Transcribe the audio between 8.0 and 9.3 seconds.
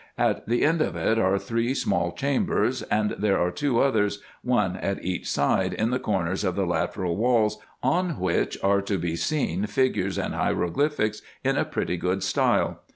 which are to be